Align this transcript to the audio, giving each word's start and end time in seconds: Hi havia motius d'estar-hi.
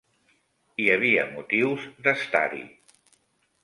Hi 0.77 0.87
havia 0.95 1.27
motius 1.37 1.87
d'estar-hi. 2.09 2.67